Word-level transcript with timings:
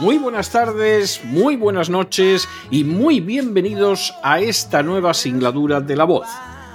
muy 0.00 0.16
buenas 0.16 0.50
tardes, 0.50 1.20
muy 1.24 1.56
buenas 1.56 1.90
noches 1.90 2.48
y 2.70 2.84
muy 2.84 3.20
bienvenidos 3.20 4.14
a 4.22 4.40
esta 4.40 4.82
nueva 4.82 5.12
singladura 5.12 5.82
de 5.82 5.94
La 5.94 6.04
Voz. 6.04 6.26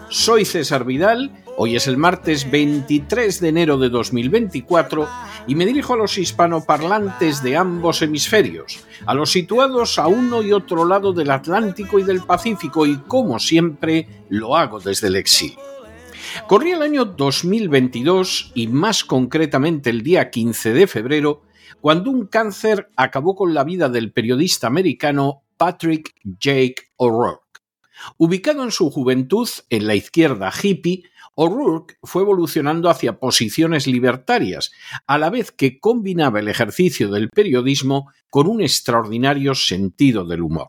Soy 0.10 0.46
César 0.46 0.86
Vidal, 0.86 1.32
hoy 1.58 1.76
es 1.76 1.88
el 1.88 1.98
martes 1.98 2.50
23 2.52 3.40
de 3.40 3.50
enero 3.50 3.80
de 3.80 3.90
2024 3.90 5.10
y 5.48 5.56
me 5.56 5.66
dirijo 5.66 5.96
a 5.96 5.98
los 5.98 6.20
hispanoparlantes 6.20 7.42
de 7.42 7.58
ambos 7.58 8.04
hemisferios, 8.04 8.86
a 9.08 9.16
los 9.16 9.32
situados 9.32 9.98
a 9.98 10.08
uno 10.08 10.44
y 10.44 10.54
otro 10.54 10.86
lado 10.86 11.12
del 11.12 11.32
Atlántico 11.32 11.98
y 11.98 12.04
del 12.04 12.22
Pacífico 12.22 12.86
y 12.86 12.98
como 12.98 13.40
siempre 13.40 14.08
lo 14.30 14.56
hago 14.56 14.80
desde 14.80 15.08
el 15.08 15.16
exilio. 15.16 15.58
Corría 16.48 16.76
el 16.76 16.84
año 16.84 17.06
2022 17.06 18.52
y 18.54 18.68
más 18.68 19.04
concretamente 19.04 19.90
el 19.90 20.04
día 20.04 20.30
15 20.30 20.74
de 20.74 20.86
febrero 20.86 21.42
cuando 21.82 22.12
un 22.12 22.28
cáncer 22.28 22.90
acabó 22.96 23.36
con 23.36 23.54
la 23.54 23.64
vida 23.64 23.90
del 23.90 24.12
periodista 24.12 24.68
americano 24.68 25.44
Patrick 25.58 26.14
Jake 26.24 26.76
O'Rourke. 26.98 27.42
Ubicado 28.18 28.64
en 28.64 28.72
su 28.72 28.90
juventud 28.92 29.48
en 29.70 29.88
la 29.88 29.96
izquierda 29.96 30.52
hippie, 30.52 31.04
O'Rourke 31.36 31.98
fue 32.02 32.22
evolucionando 32.22 32.90
hacia 32.90 33.20
posiciones 33.20 33.88
libertarias, 33.88 34.72
a 35.06 35.18
la 35.18 35.30
vez 35.30 35.52
que 35.52 35.80
combinaba 35.80 36.40
el 36.40 36.48
ejercicio 36.48 37.10
del 37.10 37.30
periodismo 37.30 38.10
con 38.30 38.48
un 38.48 38.62
extraordinario 38.62 39.54
sentido 39.54 40.26
del 40.26 40.44
humor. 40.44 40.68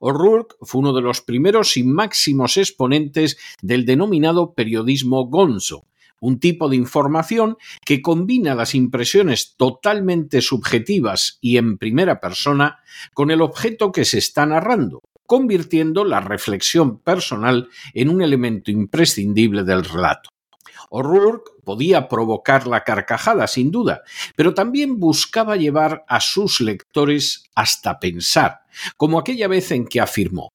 O'Rourke 0.00 0.54
fue 0.62 0.80
uno 0.80 0.92
de 0.92 1.02
los 1.02 1.22
primeros 1.22 1.76
y 1.76 1.82
máximos 1.82 2.56
exponentes 2.56 3.36
del 3.62 3.84
denominado 3.84 4.54
periodismo 4.54 5.26
gonzo, 5.26 5.86
un 6.20 6.38
tipo 6.40 6.68
de 6.68 6.76
información 6.76 7.56
que 7.84 8.02
combina 8.02 8.54
las 8.54 8.74
impresiones 8.74 9.54
totalmente 9.56 10.40
subjetivas 10.40 11.38
y 11.40 11.56
en 11.56 11.78
primera 11.78 12.20
persona 12.20 12.78
con 13.14 13.30
el 13.30 13.42
objeto 13.42 13.92
que 13.92 14.04
se 14.04 14.18
está 14.18 14.46
narrando, 14.46 15.00
convirtiendo 15.26 16.04
la 16.04 16.20
reflexión 16.20 16.98
personal 16.98 17.68
en 17.94 18.08
un 18.08 18.22
elemento 18.22 18.70
imprescindible 18.70 19.64
del 19.64 19.84
relato. 19.84 20.30
O'Rourke 20.90 21.50
podía 21.64 22.08
provocar 22.08 22.66
la 22.66 22.84
carcajada, 22.84 23.46
sin 23.48 23.70
duda, 23.70 24.02
pero 24.36 24.54
también 24.54 25.00
buscaba 25.00 25.56
llevar 25.56 26.04
a 26.06 26.20
sus 26.20 26.60
lectores 26.60 27.44
hasta 27.54 27.98
pensar, 27.98 28.60
como 28.96 29.18
aquella 29.18 29.48
vez 29.48 29.72
en 29.72 29.86
que 29.86 30.00
afirmó 30.00 30.52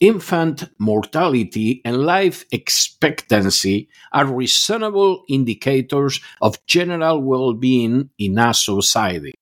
Infant 0.00 0.72
mortality 0.78 1.80
and 1.84 2.04
life 2.04 2.46
expectancy 2.50 3.88
are 4.10 4.26
reasonable 4.26 5.24
indicators 5.28 6.20
of 6.40 6.58
general 6.66 7.22
well-being 7.22 8.10
in 8.16 8.38
a 8.38 8.52
society. 8.52 9.32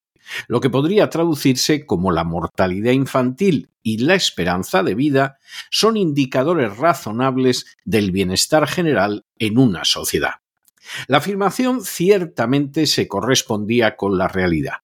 Lo 0.48 0.60
que 0.60 0.68
podría 0.68 1.08
traducirse 1.08 1.86
como 1.86 2.12
la 2.12 2.24
mortalidad 2.24 2.92
infantil 2.92 3.70
y 3.82 3.98
la 3.98 4.14
esperanza 4.14 4.82
de 4.82 4.94
vida 4.94 5.38
son 5.70 5.96
indicadores 5.96 6.76
razonables 6.76 7.64
del 7.84 8.10
bienestar 8.10 8.68
general 8.68 9.24
en 9.38 9.58
una 9.58 9.86
sociedad. 9.86 10.34
La 11.06 11.18
afirmación 11.18 11.82
ciertamente 11.82 12.86
se 12.86 13.08
correspondía 13.08 13.96
con 13.96 14.18
la 14.18 14.28
realidad. 14.28 14.74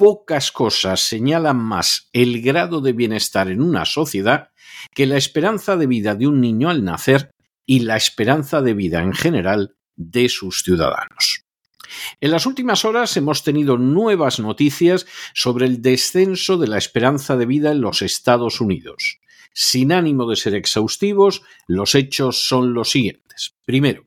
Pocas 0.00 0.50
cosas 0.50 1.00
señalan 1.00 1.58
más 1.58 2.08
el 2.14 2.40
grado 2.40 2.80
de 2.80 2.94
bienestar 2.94 3.50
en 3.50 3.60
una 3.60 3.84
sociedad 3.84 4.48
que 4.94 5.04
la 5.04 5.18
esperanza 5.18 5.76
de 5.76 5.86
vida 5.86 6.14
de 6.14 6.26
un 6.26 6.40
niño 6.40 6.70
al 6.70 6.84
nacer 6.84 7.32
y 7.66 7.80
la 7.80 7.98
esperanza 7.98 8.62
de 8.62 8.72
vida 8.72 9.02
en 9.02 9.12
general 9.12 9.76
de 9.96 10.30
sus 10.30 10.62
ciudadanos. 10.62 11.44
En 12.18 12.30
las 12.30 12.46
últimas 12.46 12.86
horas 12.86 13.14
hemos 13.18 13.44
tenido 13.44 13.76
nuevas 13.76 14.40
noticias 14.40 15.04
sobre 15.34 15.66
el 15.66 15.82
descenso 15.82 16.56
de 16.56 16.68
la 16.68 16.78
esperanza 16.78 17.36
de 17.36 17.44
vida 17.44 17.70
en 17.70 17.82
los 17.82 18.00
Estados 18.00 18.62
Unidos. 18.62 19.18
Sin 19.52 19.92
ánimo 19.92 20.26
de 20.30 20.36
ser 20.36 20.54
exhaustivos, 20.54 21.42
los 21.66 21.94
hechos 21.94 22.48
son 22.48 22.72
los 22.72 22.88
siguientes. 22.90 23.54
Primero, 23.66 24.06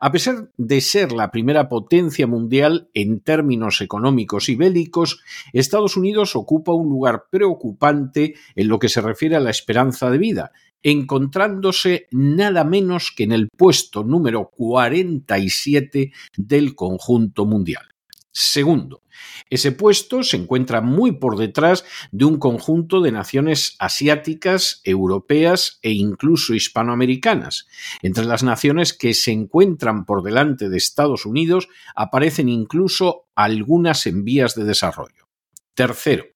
a 0.00 0.12
pesar 0.12 0.50
de 0.56 0.80
ser 0.80 1.12
la 1.12 1.30
primera 1.30 1.68
potencia 1.68 2.26
mundial 2.26 2.88
en 2.94 3.20
términos 3.20 3.80
económicos 3.80 4.48
y 4.48 4.56
bélicos, 4.56 5.20
Estados 5.52 5.96
Unidos 5.96 6.36
ocupa 6.36 6.72
un 6.72 6.88
lugar 6.88 7.24
preocupante 7.30 8.34
en 8.54 8.68
lo 8.68 8.78
que 8.78 8.88
se 8.88 9.00
refiere 9.00 9.36
a 9.36 9.40
la 9.40 9.50
esperanza 9.50 10.10
de 10.10 10.18
vida, 10.18 10.52
encontrándose 10.82 12.06
nada 12.10 12.64
menos 12.64 13.12
que 13.16 13.24
en 13.24 13.32
el 13.32 13.48
puesto 13.48 14.04
número 14.04 14.50
47 14.50 16.12
del 16.36 16.74
conjunto 16.74 17.46
mundial. 17.46 17.88
Segundo, 18.30 19.02
ese 19.50 19.72
puesto 19.72 20.22
se 20.22 20.36
encuentra 20.36 20.80
muy 20.80 21.12
por 21.12 21.36
detrás 21.36 21.84
de 22.12 22.24
un 22.24 22.38
conjunto 22.38 23.00
de 23.00 23.12
naciones 23.12 23.76
asiáticas, 23.78 24.80
europeas 24.84 25.78
e 25.82 25.92
incluso 25.92 26.54
hispanoamericanas. 26.54 27.66
Entre 28.02 28.24
las 28.24 28.42
naciones 28.42 28.92
que 28.92 29.14
se 29.14 29.32
encuentran 29.32 30.04
por 30.04 30.22
delante 30.22 30.68
de 30.68 30.76
Estados 30.76 31.26
Unidos 31.26 31.68
aparecen 31.94 32.48
incluso 32.48 33.26
algunas 33.34 34.06
en 34.06 34.24
vías 34.24 34.54
de 34.54 34.64
desarrollo. 34.64 35.27
Tercero, 35.78 36.26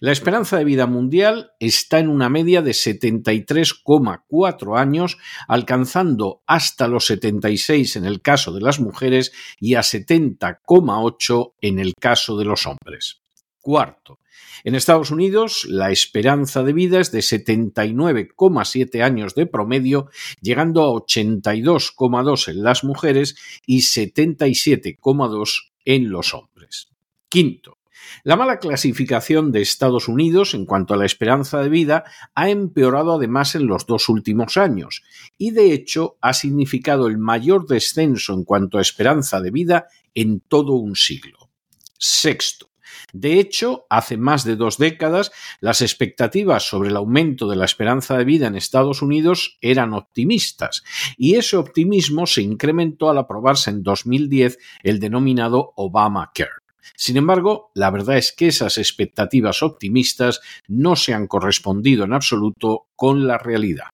la 0.00 0.12
esperanza 0.12 0.58
de 0.58 0.64
vida 0.64 0.84
mundial 0.84 1.52
está 1.58 2.00
en 2.00 2.10
una 2.10 2.28
media 2.28 2.60
de 2.60 2.72
73,4 2.72 4.78
años, 4.78 5.16
alcanzando 5.48 6.42
hasta 6.46 6.86
los 6.86 7.06
76 7.06 7.96
en 7.96 8.04
el 8.04 8.20
caso 8.20 8.52
de 8.52 8.60
las 8.60 8.78
mujeres 8.78 9.32
y 9.58 9.76
a 9.76 9.80
70,8 9.80 11.54
en 11.62 11.78
el 11.78 11.94
caso 11.98 12.36
de 12.36 12.44
los 12.44 12.66
hombres. 12.66 13.22
Cuarto, 13.62 14.18
en 14.64 14.74
Estados 14.74 15.10
Unidos 15.10 15.64
la 15.66 15.90
esperanza 15.90 16.62
de 16.62 16.74
vida 16.74 17.00
es 17.00 17.10
de 17.10 17.20
79,7 17.20 19.02
años 19.02 19.34
de 19.34 19.46
promedio, 19.46 20.10
llegando 20.42 20.82
a 20.82 20.90
82,2 20.90 22.48
en 22.48 22.62
las 22.62 22.84
mujeres 22.84 23.34
y 23.64 23.78
77,2 23.78 25.70
en 25.86 26.10
los 26.10 26.34
hombres. 26.34 26.90
Quinto, 27.30 27.79
la 28.24 28.36
mala 28.36 28.58
clasificación 28.58 29.52
de 29.52 29.62
Estados 29.62 30.08
Unidos 30.08 30.54
en 30.54 30.66
cuanto 30.66 30.94
a 30.94 30.96
la 30.96 31.06
esperanza 31.06 31.62
de 31.62 31.68
vida 31.68 32.04
ha 32.34 32.50
empeorado 32.50 33.14
además 33.14 33.54
en 33.54 33.66
los 33.66 33.86
dos 33.86 34.08
últimos 34.08 34.56
años 34.56 35.02
y 35.38 35.50
de 35.50 35.72
hecho 35.72 36.16
ha 36.20 36.32
significado 36.32 37.06
el 37.06 37.18
mayor 37.18 37.66
descenso 37.66 38.34
en 38.34 38.44
cuanto 38.44 38.78
a 38.78 38.82
esperanza 38.82 39.40
de 39.40 39.50
vida 39.50 39.86
en 40.14 40.40
todo 40.40 40.72
un 40.72 40.96
siglo. 40.96 41.50
Sexto. 41.98 42.70
De 43.12 43.40
hecho, 43.40 43.86
hace 43.90 44.16
más 44.16 44.44
de 44.44 44.56
dos 44.56 44.78
décadas, 44.78 45.32
las 45.60 45.80
expectativas 45.80 46.68
sobre 46.68 46.90
el 46.90 46.96
aumento 46.96 47.48
de 47.48 47.56
la 47.56 47.64
esperanza 47.64 48.16
de 48.16 48.24
vida 48.24 48.46
en 48.46 48.56
Estados 48.56 49.02
Unidos 49.02 49.58
eran 49.60 49.94
optimistas, 49.94 50.82
y 51.16 51.34
ese 51.34 51.56
optimismo 51.56 52.26
se 52.26 52.42
incrementó 52.42 53.10
al 53.10 53.18
aprobarse 53.18 53.70
en 53.70 53.82
2010 53.82 54.58
el 54.82 55.00
denominado 55.00 55.72
Obamacare. 55.76 56.50
Sin 56.96 57.16
embargo, 57.16 57.70
la 57.74 57.90
verdad 57.90 58.16
es 58.16 58.32
que 58.32 58.48
esas 58.48 58.78
expectativas 58.78 59.62
optimistas 59.62 60.40
no 60.68 60.96
se 60.96 61.14
han 61.14 61.26
correspondido 61.26 62.04
en 62.04 62.12
absoluto 62.12 62.86
con 62.96 63.26
la 63.26 63.38
realidad. 63.38 63.88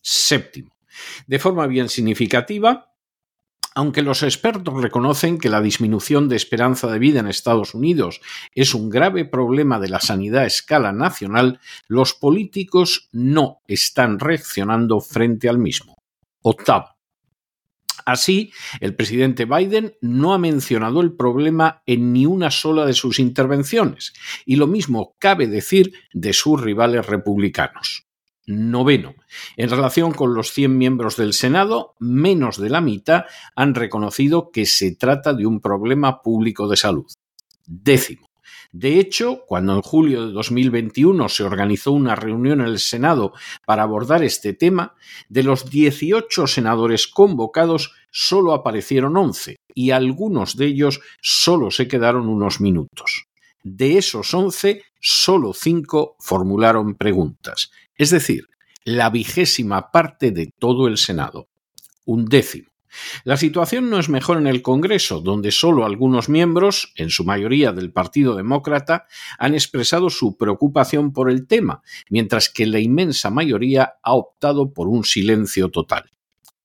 Séptimo. 0.00 0.70
De 1.26 1.38
forma 1.38 1.66
bien 1.66 1.88
significativa, 1.88 2.88
Aunque 3.78 4.02
los 4.02 4.24
expertos 4.24 4.82
reconocen 4.82 5.38
que 5.38 5.48
la 5.48 5.60
disminución 5.60 6.28
de 6.28 6.34
esperanza 6.34 6.90
de 6.90 6.98
vida 6.98 7.20
en 7.20 7.28
Estados 7.28 7.74
Unidos 7.74 8.20
es 8.56 8.74
un 8.74 8.90
grave 8.90 9.24
problema 9.24 9.78
de 9.78 9.88
la 9.88 10.00
sanidad 10.00 10.42
a 10.42 10.46
escala 10.46 10.90
nacional, 10.90 11.60
los 11.86 12.12
políticos 12.12 13.08
no 13.12 13.60
están 13.68 14.18
reaccionando 14.18 14.98
frente 14.98 15.48
al 15.48 15.58
mismo. 15.58 15.94
Octavo. 16.42 16.97
Así, 18.04 18.52
el 18.80 18.94
presidente 18.94 19.44
Biden 19.44 19.94
no 20.00 20.32
ha 20.32 20.38
mencionado 20.38 21.00
el 21.00 21.12
problema 21.12 21.82
en 21.86 22.12
ni 22.12 22.26
una 22.26 22.50
sola 22.50 22.86
de 22.86 22.94
sus 22.94 23.18
intervenciones, 23.18 24.12
y 24.44 24.56
lo 24.56 24.66
mismo 24.66 25.16
cabe 25.18 25.46
decir 25.46 25.92
de 26.12 26.32
sus 26.32 26.60
rivales 26.60 27.06
republicanos. 27.06 28.06
Noveno. 28.46 29.14
En 29.56 29.68
relación 29.68 30.12
con 30.12 30.34
los 30.34 30.52
100 30.52 30.78
miembros 30.78 31.16
del 31.16 31.34
Senado, 31.34 31.94
menos 31.98 32.58
de 32.58 32.70
la 32.70 32.80
mitad 32.80 33.24
han 33.54 33.74
reconocido 33.74 34.50
que 34.50 34.64
se 34.64 34.96
trata 34.96 35.34
de 35.34 35.44
un 35.44 35.60
problema 35.60 36.22
público 36.22 36.66
de 36.66 36.76
salud. 36.78 37.06
Décimo. 37.66 38.27
De 38.78 39.00
hecho, 39.00 39.44
cuando 39.46 39.74
en 39.74 39.82
julio 39.82 40.26
de 40.26 40.32
2021 40.32 41.28
se 41.28 41.42
organizó 41.42 41.90
una 41.92 42.14
reunión 42.14 42.60
en 42.60 42.68
el 42.68 42.78
Senado 42.78 43.32
para 43.66 43.82
abordar 43.82 44.22
este 44.22 44.52
tema, 44.52 44.94
de 45.28 45.42
los 45.42 45.68
18 45.68 46.46
senadores 46.46 47.08
convocados 47.08 47.92
solo 48.10 48.52
aparecieron 48.54 49.16
11 49.16 49.56
y 49.74 49.90
algunos 49.90 50.56
de 50.56 50.66
ellos 50.66 51.00
solo 51.20 51.70
se 51.70 51.88
quedaron 51.88 52.28
unos 52.28 52.60
minutos. 52.60 53.26
De 53.64 53.98
esos 53.98 54.32
11, 54.32 54.82
solo 55.00 55.52
5 55.52 56.16
formularon 56.20 56.94
preguntas 56.94 57.70
es 57.98 58.10
decir, 58.10 58.48
la 58.84 59.10
vigésima 59.10 59.90
parte 59.90 60.30
de 60.30 60.52
todo 60.56 60.86
el 60.86 60.96
Senado, 60.96 61.48
un 62.04 62.26
décimo. 62.26 62.67
La 63.24 63.36
situación 63.36 63.90
no 63.90 63.98
es 63.98 64.08
mejor 64.08 64.38
en 64.38 64.46
el 64.46 64.62
Congreso, 64.62 65.20
donde 65.20 65.50
solo 65.50 65.84
algunos 65.84 66.28
miembros, 66.28 66.92
en 66.96 67.10
su 67.10 67.24
mayoría 67.24 67.72
del 67.72 67.92
Partido 67.92 68.34
Demócrata, 68.34 69.06
han 69.38 69.54
expresado 69.54 70.10
su 70.10 70.36
preocupación 70.36 71.12
por 71.12 71.30
el 71.30 71.46
tema, 71.46 71.82
mientras 72.10 72.48
que 72.48 72.66
la 72.66 72.80
inmensa 72.80 73.30
mayoría 73.30 73.94
ha 74.02 74.14
optado 74.14 74.72
por 74.72 74.88
un 74.88 75.04
silencio 75.04 75.68
total. 75.70 76.10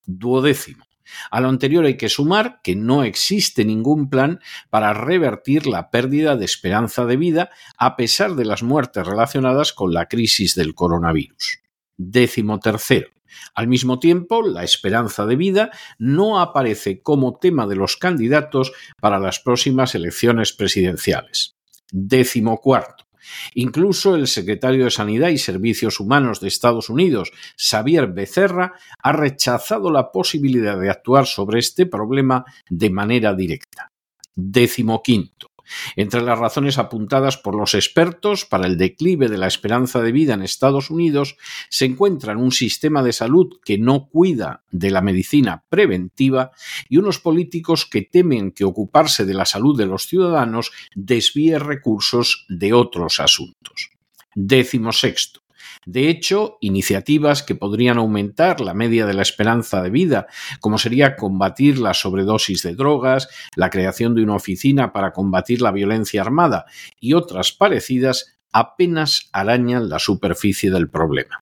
Duodécimo. 0.06 0.86
A 1.32 1.42
lo 1.42 1.50
anterior 1.50 1.86
hay 1.86 1.98
que 1.98 2.10
sumar 2.10 2.60
que 2.64 2.76
no 2.76 3.04
existe 3.04 3.66
ningún 3.66 4.10
plan 4.10 4.40
para 4.70 4.94
revertir 4.94 5.68
la 5.68 5.92
pérdida 5.92 6.36
de 6.36 6.46
esperanza 6.46 7.06
de 7.06 7.18
vida 7.18 7.50
a 7.78 7.96
pesar 7.96 8.36
de 8.36 8.46
las 8.46 8.64
muertes 8.64 9.06
relacionadas 9.06 9.74
con 9.74 9.94
la 9.94 10.08
crisis 10.08 10.56
del 10.56 10.74
coronavirus. 10.74 11.63
Décimo 11.98 12.60
tercero. 12.60 13.10
Al 13.56 13.68
mismo 13.68 14.00
tiempo, 14.00 14.42
la 14.42 14.64
esperanza 14.64 15.26
de 15.26 15.36
vida 15.36 15.72
no 15.98 16.40
aparece 16.40 17.02
como 17.02 17.38
tema 17.38 17.68
de 17.68 17.76
los 17.76 17.98
candidatos 17.98 18.74
para 19.00 19.20
las 19.20 19.40
próximas 19.40 19.96
elecciones 19.96 20.54
presidenciales. 20.54 21.56
Décimo 21.92 22.60
cuarto. 22.60 23.06
Incluso 23.54 24.16
el 24.16 24.28
secretario 24.28 24.86
de 24.86 24.92
Sanidad 24.92 25.30
y 25.30 25.38
Servicios 25.38 26.00
Humanos 26.00 26.42
de 26.42 26.50
Estados 26.50 26.90
Unidos, 26.90 27.32
Xavier 27.58 28.08
Becerra, 28.08 28.74
ha 29.02 29.12
rechazado 29.14 29.92
la 29.92 30.12
posibilidad 30.12 30.78
de 30.80 30.90
actuar 30.90 31.26
sobre 31.26 31.60
este 31.60 31.86
problema 31.86 32.44
de 32.70 32.90
manera 32.90 33.34
directa. 33.34 33.88
Décimo 34.36 35.02
quinto. 35.02 35.53
Entre 35.96 36.22
las 36.22 36.40
razones 36.40 36.78
apuntadas 36.78 37.38
por 37.38 37.56
los 37.56 37.74
expertos 37.74 38.46
para 38.46 38.68
el 38.68 38.78
declive 38.78 39.30
de 39.30 39.38
la 39.38 39.48
esperanza 39.48 40.02
de 40.02 40.12
vida 40.12 40.34
en 40.34 40.42
Estados 40.42 40.90
Unidos 40.90 41.38
se 41.70 41.86
encuentran 41.86 42.38
un 42.38 42.52
sistema 42.52 43.04
de 43.04 43.14
salud 43.14 43.60
que 43.64 43.78
no 43.78 44.08
cuida 44.08 44.64
de 44.72 44.92
la 44.92 45.02
medicina 45.02 45.64
preventiva 45.70 46.52
y 46.90 46.98
unos 46.98 47.20
políticos 47.20 47.86
que 47.86 48.02
temen 48.02 48.52
que 48.52 48.66
ocuparse 48.66 49.26
de 49.26 49.34
la 49.34 49.46
salud 49.46 49.78
de 49.78 49.86
los 49.86 50.08
ciudadanos 50.08 50.72
desvíe 50.96 51.60
recursos 51.60 52.46
de 52.50 52.74
otros 52.74 53.20
asuntos. 53.20 53.92
Décimo 54.36 54.92
sexto. 54.92 55.43
De 55.86 56.10
hecho, 56.10 56.58
iniciativas 56.62 57.44
que 57.44 57.56
podrían 57.56 57.98
aumentar 57.98 58.62
la 58.62 58.74
media 58.74 59.06
de 59.06 59.14
la 59.14 59.22
esperanza 59.22 59.82
de 59.82 59.90
vida, 59.90 60.28
como 60.60 60.78
sería 60.78 61.16
combatir 61.16 61.80
la 61.80 61.94
sobredosis 61.94 62.64
de 62.64 62.76
drogas, 62.76 63.30
la 63.56 63.70
creación 63.70 64.16
de 64.16 64.24
una 64.24 64.36
oficina 64.36 64.94
para 64.94 65.12
combatir 65.12 65.62
la 65.62 65.72
violencia 65.72 66.22
armada 66.22 66.66
y 67.00 67.14
otras 67.14 67.52
parecidas, 67.52 68.38
apenas 68.52 69.30
arañan 69.32 69.90
la 69.90 70.00
superficie 70.00 70.72
del 70.72 70.90
problema. 70.90 71.40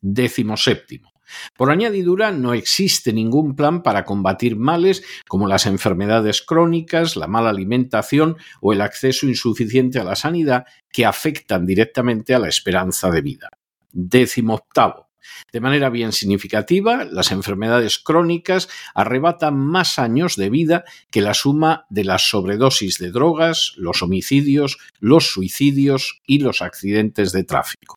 Décimo 0.00 0.56
séptimo. 0.56 1.13
Por 1.56 1.70
añadidura, 1.70 2.30
no 2.32 2.54
existe 2.54 3.12
ningún 3.12 3.56
plan 3.56 3.82
para 3.82 4.04
combatir 4.04 4.56
males 4.56 5.04
como 5.28 5.46
las 5.46 5.66
enfermedades 5.66 6.42
crónicas, 6.42 7.16
la 7.16 7.26
mala 7.26 7.50
alimentación 7.50 8.36
o 8.60 8.72
el 8.72 8.80
acceso 8.80 9.26
insuficiente 9.26 9.98
a 9.98 10.04
la 10.04 10.16
sanidad 10.16 10.66
que 10.92 11.06
afectan 11.06 11.66
directamente 11.66 12.34
a 12.34 12.38
la 12.38 12.48
esperanza 12.48 13.10
de 13.10 13.20
vida. 13.20 13.48
Décimo 13.92 14.54
octavo. 14.54 15.08
De 15.52 15.60
manera 15.60 15.88
bien 15.88 16.12
significativa, 16.12 17.04
las 17.04 17.32
enfermedades 17.32 17.98
crónicas 17.98 18.68
arrebatan 18.94 19.56
más 19.56 19.98
años 19.98 20.36
de 20.36 20.50
vida 20.50 20.84
que 21.10 21.22
la 21.22 21.34
suma 21.34 21.86
de 21.88 22.04
las 22.04 22.28
sobredosis 22.28 22.98
de 22.98 23.10
drogas, 23.10 23.72
los 23.76 24.02
homicidios, 24.02 24.78
los 25.00 25.32
suicidios 25.32 26.20
y 26.26 26.38
los 26.38 26.60
accidentes 26.60 27.32
de 27.32 27.44
tráfico. 27.44 27.96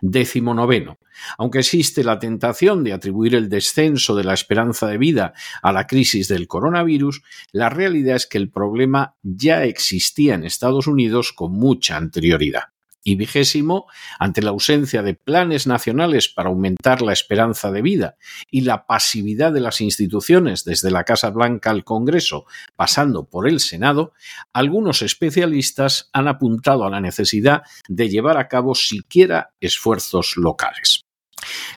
Décimo 0.00 0.54
noveno. 0.54 0.98
Aunque 1.38 1.60
existe 1.60 2.02
la 2.04 2.18
tentación 2.18 2.82
de 2.84 2.92
atribuir 2.92 3.34
el 3.34 3.48
descenso 3.48 4.14
de 4.16 4.24
la 4.24 4.34
esperanza 4.34 4.86
de 4.86 4.98
vida 4.98 5.34
a 5.62 5.72
la 5.72 5.86
crisis 5.86 6.28
del 6.28 6.46
coronavirus, 6.46 7.22
la 7.52 7.68
realidad 7.68 8.16
es 8.16 8.26
que 8.26 8.38
el 8.38 8.50
problema 8.50 9.16
ya 9.22 9.64
existía 9.64 10.34
en 10.34 10.44
Estados 10.44 10.86
Unidos 10.86 11.32
con 11.32 11.52
mucha 11.52 11.96
anterioridad 11.96 12.64
y 13.02 13.16
vigésimo, 13.16 13.86
ante 14.18 14.42
la 14.42 14.50
ausencia 14.50 15.02
de 15.02 15.14
planes 15.14 15.66
nacionales 15.66 16.28
para 16.28 16.50
aumentar 16.50 17.02
la 17.02 17.12
esperanza 17.12 17.70
de 17.70 17.82
vida 17.82 18.16
y 18.50 18.62
la 18.62 18.86
pasividad 18.86 19.52
de 19.52 19.60
las 19.60 19.80
instituciones 19.80 20.64
desde 20.64 20.90
la 20.90 21.04
Casa 21.04 21.30
Blanca 21.30 21.70
al 21.70 21.84
Congreso, 21.84 22.44
pasando 22.76 23.24
por 23.24 23.48
el 23.48 23.60
Senado, 23.60 24.12
algunos 24.52 25.02
especialistas 25.02 26.10
han 26.12 26.28
apuntado 26.28 26.84
a 26.84 26.90
la 26.90 27.00
necesidad 27.00 27.62
de 27.88 28.08
llevar 28.08 28.36
a 28.36 28.48
cabo 28.48 28.74
siquiera 28.74 29.50
esfuerzos 29.60 30.36
locales. 30.36 31.04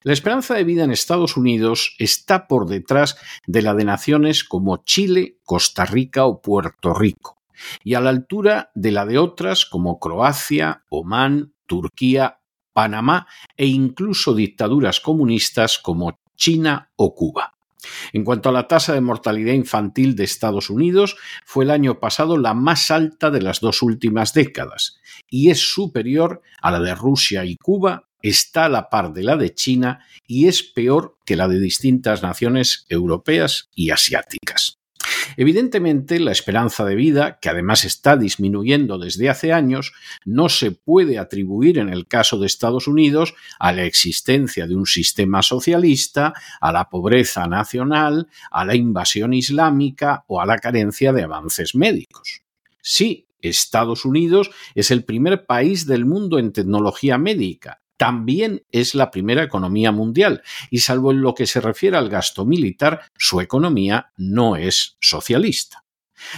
La 0.04 0.12
esperanza 0.12 0.56
de 0.56 0.66
vida 0.66 0.84
en 0.84 0.92
Estados 0.92 1.38
Unidos 1.38 1.96
está 1.98 2.48
por 2.48 2.68
detrás 2.68 3.18
de 3.48 3.62
la 3.62 3.74
de 3.74 3.86
naciones 3.86 4.44
como 4.44 4.84
Chile, 4.84 5.38
Costa 5.46 5.86
Rica 5.86 6.26
o 6.26 6.42
Puerto 6.42 6.94
Rico 6.94 7.43
y 7.84 7.94
a 7.94 8.02
la 8.02 8.10
altura 8.10 8.72
de 8.76 8.92
la 8.92 9.06
de 9.06 9.18
otras 9.18 9.66
como 9.66 10.00
Croacia, 10.00 10.84
Omán, 10.90 11.54
Turquía, 11.66 12.40
Panamá 12.74 13.28
e 13.56 13.68
incluso 13.68 14.34
dictaduras 14.34 15.00
comunistas 15.00 15.78
como 15.78 16.20
China 16.36 16.92
o 16.96 17.14
Cuba. 17.14 17.54
En 18.14 18.24
cuanto 18.24 18.50
a 18.50 18.52
la 18.52 18.68
tasa 18.68 18.94
de 18.94 19.02
mortalidad 19.02 19.54
infantil 19.54 20.16
de 20.16 20.24
Estados 20.24 20.70
Unidos, 20.70 21.18
fue 21.46 21.66
el 21.66 21.72
año 21.72 22.00
pasado 22.00 22.38
la 22.38 22.54
más 22.54 22.92
alta 22.92 23.30
de 23.30 23.42
las 23.42 23.60
dos 23.60 23.82
últimas 23.82 24.34
décadas 24.34 24.98
y 25.30 25.50
es 25.50 25.60
superior 25.60 26.42
a 26.62 26.72
la 26.72 26.80
de 26.80 26.96
Rusia 26.96 27.46
y 27.46 27.58
Cuba, 27.58 28.08
está 28.22 28.66
a 28.66 28.70
la 28.70 28.90
par 28.90 29.14
de 29.14 29.24
la 29.24 29.36
de 29.36 29.54
China 29.54 30.06
y 30.26 30.48
es 30.48 30.64
peor 30.64 31.18
que 31.26 31.36
la 31.36 31.48
de 31.48 31.60
distintas 31.60 32.24
naciones 32.24 32.86
europeas 32.90 33.70
y 33.76 33.90
asiáticas. 33.90 34.80
Evidentemente, 35.38 36.20
la 36.20 36.32
esperanza 36.32 36.86
de 36.86 36.96
vida, 36.96 37.40
que 37.40 37.50
además 37.50 37.86
está 37.86 38.18
disminuyendo 38.18 38.98
desde 38.98 39.30
hace 39.30 39.54
años, 39.54 39.94
no 40.26 40.50
se 40.50 40.72
puede 40.72 41.20
atribuir 41.20 41.80
en 41.80 41.90
el 41.90 42.08
caso 42.08 42.40
de 42.40 42.48
Estados 42.48 42.88
Unidos 42.88 43.36
a 43.60 43.72
la 43.72 43.84
existencia 43.84 44.68
de 44.68 44.76
un 44.76 44.86
sistema 44.86 45.42
socialista, 45.42 46.34
a 46.60 46.72
la 46.72 46.90
pobreza 46.90 47.48
nacional, 47.48 48.28
a 48.52 48.66
la 48.66 48.76
invasión 48.76 49.34
islámica 49.34 50.24
o 50.28 50.42
a 50.42 50.46
la 50.46 50.58
carencia 50.58 51.14
de 51.14 51.24
avances 51.24 51.76
médicos. 51.76 52.42
Sí, 52.82 53.28
Estados 53.42 54.06
Unidos 54.06 54.52
es 54.74 54.90
el 54.92 55.04
primer 55.04 55.46
país 55.46 55.86
del 55.86 56.06
mundo 56.06 56.40
en 56.40 56.54
tecnología 56.54 57.18
médica, 57.18 57.83
también 57.98 58.64
es 58.72 58.96
la 58.96 59.12
primera 59.12 59.44
economía 59.44 59.92
mundial 59.92 60.42
y 60.70 60.80
salvo 60.80 61.12
en 61.12 61.22
lo 61.22 61.34
que 61.34 61.48
se 61.48 61.62
refiere 61.62 61.98
al 61.98 62.10
gasto 62.10 62.46
militar, 62.46 63.02
su 63.18 63.42
economía 63.42 64.12
no 64.18 64.56
es 64.56 64.98
socialista. 65.00 65.84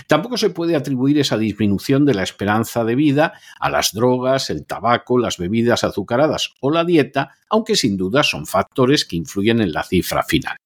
Tampoco 0.07 0.37
se 0.37 0.49
puede 0.49 0.75
atribuir 0.75 1.19
esa 1.19 1.37
disminución 1.37 2.05
de 2.05 2.13
la 2.13 2.23
esperanza 2.23 2.83
de 2.83 2.95
vida 2.95 3.33
a 3.59 3.69
las 3.69 3.93
drogas, 3.93 4.49
el 4.49 4.65
tabaco, 4.65 5.19
las 5.19 5.37
bebidas 5.37 5.83
azucaradas 5.83 6.53
o 6.59 6.71
la 6.71 6.83
dieta, 6.83 7.35
aunque 7.49 7.75
sin 7.75 7.97
duda 7.97 8.23
son 8.23 8.45
factores 8.45 9.05
que 9.05 9.15
influyen 9.15 9.61
en 9.61 9.71
la 9.71 9.83
cifra 9.83 10.23
final. 10.23 10.57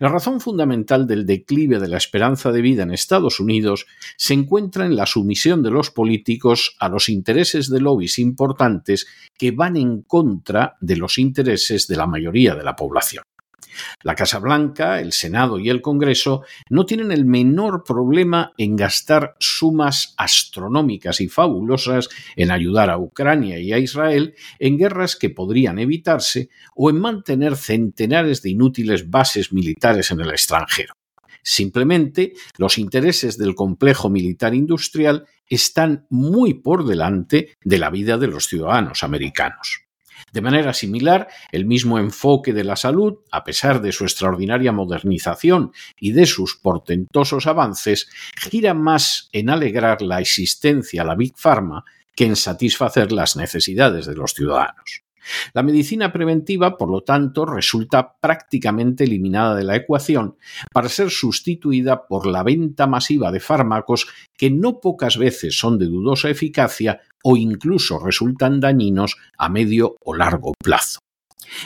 La 0.00 0.08
razón 0.08 0.40
fundamental 0.40 1.06
del 1.06 1.26
declive 1.26 1.78
de 1.78 1.88
la 1.88 1.96
esperanza 1.96 2.52
de 2.52 2.62
vida 2.62 2.82
en 2.82 2.92
Estados 2.92 3.40
Unidos 3.40 3.86
se 4.16 4.34
encuentra 4.34 4.86
en 4.86 4.96
la 4.96 5.06
sumisión 5.06 5.62
de 5.62 5.70
los 5.70 5.90
políticos 5.90 6.76
a 6.78 6.88
los 6.88 7.08
intereses 7.08 7.68
de 7.68 7.80
lobbies 7.80 8.18
importantes 8.18 9.06
que 9.36 9.50
van 9.50 9.76
en 9.76 10.02
contra 10.02 10.76
de 10.80 10.96
los 10.96 11.18
intereses 11.18 11.86
de 11.86 11.96
la 11.96 12.06
mayoría 12.06 12.54
de 12.54 12.64
la 12.64 12.76
población. 12.76 13.24
La 14.02 14.14
Casa 14.14 14.38
Blanca, 14.38 15.00
el 15.00 15.12
Senado 15.12 15.58
y 15.58 15.68
el 15.68 15.80
Congreso 15.80 16.44
no 16.70 16.86
tienen 16.86 17.12
el 17.12 17.24
menor 17.24 17.84
problema 17.84 18.52
en 18.56 18.76
gastar 18.76 19.34
sumas 19.38 20.14
astronómicas 20.16 21.20
y 21.20 21.28
fabulosas 21.28 22.08
en 22.36 22.50
ayudar 22.50 22.90
a 22.90 22.98
Ucrania 22.98 23.58
y 23.58 23.72
a 23.72 23.78
Israel 23.78 24.34
en 24.58 24.78
guerras 24.78 25.16
que 25.16 25.30
podrían 25.30 25.78
evitarse 25.78 26.48
o 26.74 26.90
en 26.90 27.00
mantener 27.00 27.56
centenares 27.56 28.42
de 28.42 28.50
inútiles 28.50 29.10
bases 29.10 29.52
militares 29.52 30.10
en 30.10 30.20
el 30.20 30.30
extranjero. 30.30 30.94
Simplemente 31.42 32.34
los 32.58 32.78
intereses 32.78 33.38
del 33.38 33.54
complejo 33.54 34.10
militar 34.10 34.54
industrial 34.54 35.26
están 35.46 36.06
muy 36.10 36.54
por 36.54 36.84
delante 36.84 37.56
de 37.64 37.78
la 37.78 37.90
vida 37.90 38.18
de 38.18 38.26
los 38.26 38.46
ciudadanos 38.46 39.02
americanos. 39.02 39.87
De 40.32 40.40
manera 40.40 40.72
similar, 40.72 41.28
el 41.52 41.66
mismo 41.66 41.98
enfoque 41.98 42.52
de 42.52 42.64
la 42.64 42.76
salud, 42.76 43.18
a 43.30 43.44
pesar 43.44 43.80
de 43.80 43.92
su 43.92 44.04
extraordinaria 44.04 44.72
modernización 44.72 45.72
y 45.98 46.12
de 46.12 46.26
sus 46.26 46.56
portentosos 46.56 47.46
avances, 47.46 48.08
gira 48.36 48.74
más 48.74 49.28
en 49.32 49.50
alegrar 49.50 50.02
la 50.02 50.20
existencia 50.20 51.02
a 51.02 51.04
la 51.04 51.14
Big 51.14 51.34
Pharma 51.36 51.84
que 52.14 52.24
en 52.24 52.36
satisfacer 52.36 53.12
las 53.12 53.36
necesidades 53.36 54.06
de 54.06 54.14
los 54.14 54.34
ciudadanos. 54.34 55.07
La 55.52 55.62
medicina 55.62 56.12
preventiva, 56.12 56.76
por 56.76 56.90
lo 56.90 57.02
tanto, 57.02 57.46
resulta 57.46 58.16
prácticamente 58.20 59.04
eliminada 59.04 59.54
de 59.54 59.64
la 59.64 59.76
ecuación 59.76 60.36
para 60.72 60.88
ser 60.88 61.10
sustituida 61.10 62.06
por 62.06 62.26
la 62.26 62.42
venta 62.42 62.86
masiva 62.86 63.30
de 63.32 63.40
fármacos 63.40 64.08
que 64.36 64.50
no 64.50 64.80
pocas 64.80 65.16
veces 65.16 65.58
son 65.58 65.78
de 65.78 65.86
dudosa 65.86 66.30
eficacia 66.30 67.00
o 67.22 67.36
incluso 67.36 67.98
resultan 67.98 68.60
dañinos 68.60 69.16
a 69.36 69.48
medio 69.48 69.96
o 70.00 70.14
largo 70.14 70.54
plazo. 70.62 71.00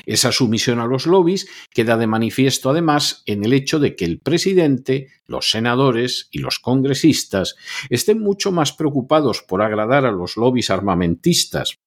Esa 0.06 0.32
sumisión 0.32 0.80
a 0.80 0.86
los 0.86 1.06
lobbies 1.06 1.48
queda 1.70 1.96
de 1.96 2.06
manifiesto 2.06 2.70
además 2.70 3.22
en 3.26 3.44
el 3.44 3.52
hecho 3.52 3.78
de 3.78 3.96
que 3.96 4.04
el 4.04 4.20
presidente, 4.20 5.08
los 5.26 5.50
senadores 5.50 6.28
y 6.30 6.38
los 6.38 6.58
congresistas 6.58 7.56
estén 7.90 8.20
mucho 8.20 8.52
más 8.52 8.72
preocupados 8.72 9.42
por 9.42 9.62
agradar 9.62 10.06
a 10.06 10.12
los 10.12 10.36
lobbies 10.36 10.70
armamentistas 10.70 11.78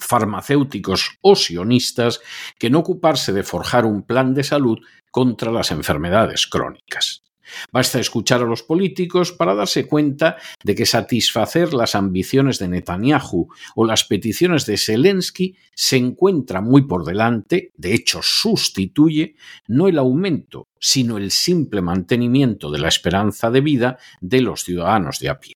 farmacéuticos 0.00 1.18
o 1.20 1.36
sionistas 1.36 2.20
que 2.58 2.70
no 2.70 2.80
ocuparse 2.80 3.32
de 3.32 3.42
forjar 3.42 3.84
un 3.84 4.02
plan 4.02 4.34
de 4.34 4.44
salud 4.44 4.78
contra 5.10 5.50
las 5.50 5.70
enfermedades 5.70 6.46
crónicas. 6.46 7.22
Basta 7.72 8.00
escuchar 8.00 8.42
a 8.42 8.46
los 8.46 8.62
políticos 8.62 9.32
para 9.32 9.54
darse 9.54 9.86
cuenta 9.86 10.36
de 10.64 10.74
que 10.74 10.86
satisfacer 10.86 11.74
las 11.74 11.94
ambiciones 11.94 12.58
de 12.58 12.68
Netanyahu 12.68 13.48
o 13.74 13.84
las 13.84 14.04
peticiones 14.04 14.66
de 14.66 14.78
Zelensky 14.78 15.56
se 15.74 15.96
encuentra 15.96 16.60
muy 16.60 16.82
por 16.82 17.04
delante, 17.04 17.72
de 17.76 17.94
hecho 17.94 18.20
sustituye, 18.22 19.36
no 19.68 19.88
el 19.88 19.98
aumento, 19.98 20.68
sino 20.80 21.18
el 21.18 21.30
simple 21.30 21.82
mantenimiento 21.82 22.70
de 22.70 22.78
la 22.78 22.88
esperanza 22.88 23.50
de 23.50 23.60
vida 23.60 23.98
de 24.20 24.40
los 24.40 24.64
ciudadanos 24.64 25.18
de 25.20 25.28
a 25.28 25.40
pie. 25.40 25.54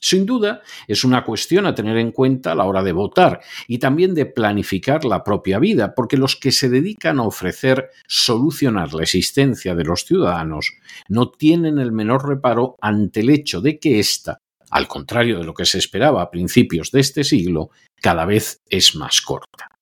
Sin 0.00 0.26
duda, 0.26 0.62
es 0.86 1.04
una 1.04 1.24
cuestión 1.24 1.66
a 1.66 1.74
tener 1.74 1.96
en 1.96 2.12
cuenta 2.12 2.52
a 2.52 2.54
la 2.54 2.64
hora 2.64 2.82
de 2.82 2.92
votar 2.92 3.40
y 3.66 3.78
también 3.78 4.14
de 4.14 4.26
planificar 4.26 5.04
la 5.04 5.24
propia 5.24 5.58
vida, 5.58 5.94
porque 5.94 6.16
los 6.16 6.36
que 6.36 6.52
se 6.52 6.68
dedican 6.68 7.18
a 7.18 7.24
ofrecer 7.24 7.90
solucionar 8.06 8.94
la 8.94 9.02
existencia 9.02 9.74
de 9.74 9.84
los 9.84 10.04
ciudadanos 10.04 10.72
no 11.08 11.30
tienen 11.30 11.78
el 11.78 11.92
menor 11.92 12.28
reparo 12.28 12.76
ante 12.80 13.20
el 13.20 13.30
hecho 13.30 13.60
de 13.60 13.78
que 13.78 13.98
ésta, 13.98 14.40
al 14.70 14.86
contrario 14.86 15.38
de 15.38 15.44
lo 15.44 15.54
que 15.54 15.64
se 15.64 15.78
esperaba 15.78 16.22
a 16.22 16.30
principios 16.30 16.90
de 16.92 17.00
este 17.00 17.24
siglo, 17.24 17.70
cada 18.00 18.24
vez 18.24 18.60
es 18.68 18.94
más 18.94 19.20
corta. 19.20 19.77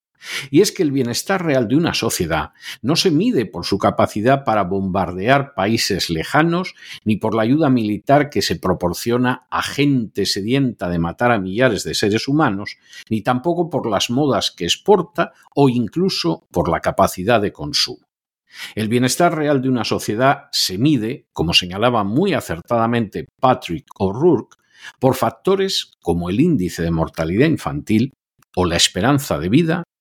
Y 0.51 0.61
es 0.61 0.73
que 0.73 0.83
el 0.83 0.93
bienestar 0.93 1.45
real 1.45 1.69
de 1.69 1.77
una 1.77 1.95
sociedad 1.95 2.51
no 2.83 2.97
se 2.97 3.11
mide 3.11 3.47
por 3.47 3.65
su 3.65 3.79
capacidad 3.79 4.45
para 4.45 4.65
bombardear 4.65 5.55
países 5.55 6.11
lejanos, 6.11 6.75
ni 7.05 7.17
por 7.17 7.35
la 7.35 7.43
ayuda 7.43 7.71
militar 7.71 8.31
que 8.31 8.43
se 8.43 8.57
proporciona 8.57 9.47
a 9.51 9.63
gente 9.63 10.27
sedienta 10.27 10.89
de 10.89 10.99
matar 10.99 11.33
a 11.33 11.39
millares 11.39 11.85
de 11.85 11.95
seres 11.95 12.29
humanos, 12.29 12.77
ni 13.09 13.23
tampoco 13.23 13.71
por 13.71 13.89
las 13.89 14.11
modas 14.11 14.51
que 14.51 14.65
exporta 14.65 15.33
o 15.55 15.69
incluso 15.69 16.47
por 16.51 16.69
la 16.69 16.81
capacidad 16.81 17.41
de 17.41 17.53
consumo. 17.53 18.07
El 18.75 18.89
bienestar 18.89 19.35
real 19.35 19.61
de 19.61 19.69
una 19.69 19.85
sociedad 19.85 20.45
se 20.53 20.79
mide, 20.79 21.27
como 21.33 21.53
señalaba 21.53 22.05
muy 22.05 22.33
acertadamente 22.33 23.27
Patrick 23.41 23.87
O'Rourke, 23.99 24.57
por 24.99 25.15
factores 25.15 25.93
como 26.01 26.31
el 26.31 26.41
índice 26.41 26.83
de 26.83 26.91
mortalidad 26.91 27.47
infantil 27.47 28.13
o 28.55 28.65
la 28.65 28.77
esperanza 28.77 29.39
de 29.39 29.49
vida 29.49 29.83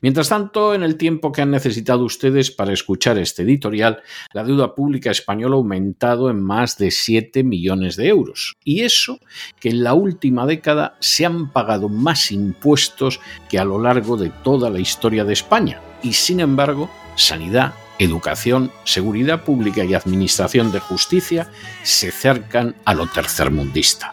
Mientras 0.00 0.28
tanto, 0.28 0.74
en 0.74 0.82
el 0.82 0.96
tiempo 0.96 1.32
que 1.32 1.42
han 1.42 1.50
necesitado 1.50 2.04
ustedes 2.04 2.50
para 2.50 2.72
escuchar 2.72 3.18
este 3.18 3.42
editorial, 3.42 4.02
la 4.32 4.44
deuda 4.44 4.74
pública 4.74 5.10
española 5.10 5.54
ha 5.54 5.58
aumentado 5.58 6.30
en 6.30 6.42
más 6.42 6.78
de 6.78 6.90
7 6.90 7.42
millones 7.44 7.96
de 7.96 8.08
euros. 8.08 8.56
Y 8.64 8.82
eso 8.82 9.18
que 9.60 9.70
en 9.70 9.82
la 9.82 9.94
última 9.94 10.46
década 10.46 10.96
se 11.00 11.26
han 11.26 11.52
pagado 11.52 11.88
más 11.88 12.30
impuestos 12.30 13.20
que 13.48 13.58
a 13.58 13.64
lo 13.64 13.80
largo 13.80 14.16
de 14.16 14.30
toda 14.30 14.70
la 14.70 14.80
historia 14.80 15.24
de 15.24 15.32
España. 15.32 15.80
Y 16.02 16.12
sin 16.12 16.40
embargo, 16.40 16.90
sanidad, 17.16 17.74
educación, 17.98 18.70
seguridad 18.84 19.44
pública 19.44 19.84
y 19.84 19.94
administración 19.94 20.70
de 20.72 20.80
justicia 20.80 21.50
se 21.82 22.08
acercan 22.08 22.76
a 22.84 22.94
lo 22.94 23.06
tercermundista. 23.06 24.12